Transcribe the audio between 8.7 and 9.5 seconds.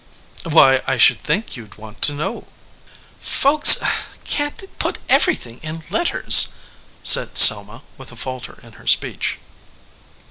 her speech.